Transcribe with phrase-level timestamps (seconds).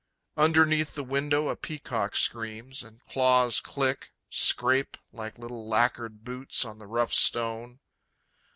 [0.35, 6.79] Underneath the window a peacock screams, And claws click, scrape Like little lacquered boots on
[6.79, 7.79] the rough stone.